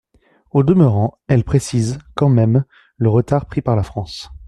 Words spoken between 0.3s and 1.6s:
Au demeurant, elles